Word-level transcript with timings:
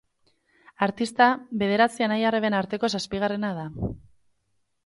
Artista 0.85 1.27
bederatzi 1.63 2.07
anai-arreben 2.07 2.57
arteko 2.63 2.91
zazpigarrena 2.97 3.55
da. 3.63 3.71